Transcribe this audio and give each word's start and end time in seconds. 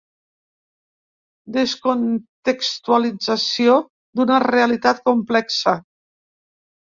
Descontextualització 1.57 3.77
d’una 4.21 4.41
realitat 4.47 5.05
complexa. 5.11 5.77